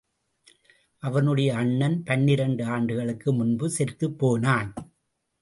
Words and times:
அவனுடைய 1.03 1.55
அண்ணன் 1.55 2.03
பன்னிரண்டு 2.03 2.65
ஆண்டுகளுக்கு 2.65 3.33
முன்பு 3.33 3.69
செத்துப் 3.69 4.19
போனான். 4.19 4.73